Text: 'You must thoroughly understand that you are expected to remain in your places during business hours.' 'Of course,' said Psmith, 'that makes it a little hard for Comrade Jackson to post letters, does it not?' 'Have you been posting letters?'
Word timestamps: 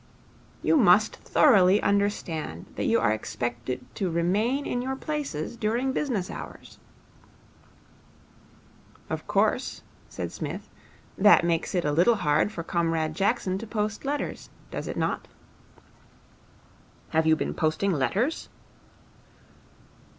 'You 0.63 0.77
must 0.77 1.15
thoroughly 1.17 1.79
understand 1.79 2.65
that 2.75 2.85
you 2.87 2.99
are 2.99 3.11
expected 3.11 3.85
to 3.93 4.09
remain 4.09 4.65
in 4.65 4.81
your 4.81 4.95
places 4.95 5.55
during 5.55 5.91
business 5.91 6.31
hours.' 6.31 6.79
'Of 9.11 9.27
course,' 9.27 9.83
said 10.09 10.31
Psmith, 10.31 10.67
'that 11.19 11.45
makes 11.45 11.75
it 11.75 11.85
a 11.85 11.91
little 11.91 12.15
hard 12.15 12.51
for 12.51 12.63
Comrade 12.63 13.13
Jackson 13.13 13.59
to 13.59 13.67
post 13.67 14.03
letters, 14.03 14.49
does 14.71 14.87
it 14.87 14.97
not?' 14.97 15.27
'Have 17.09 17.27
you 17.27 17.35
been 17.35 17.53
posting 17.53 17.91
letters?' 17.91 18.49